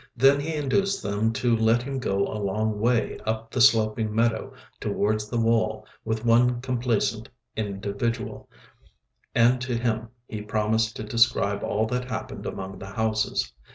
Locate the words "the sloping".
3.51-4.15